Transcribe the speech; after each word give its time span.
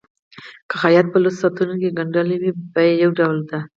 که 0.69 0.75
خیاط 0.81 1.05
په 1.13 1.17
لسو 1.23 1.37
ساعتونو 1.41 1.73
کې 1.81 1.95
ګنډلي 1.97 2.37
وي 2.39 2.51
بیه 2.73 2.93
یو 3.03 3.11
ډول 3.19 3.37
ده. 3.49 3.59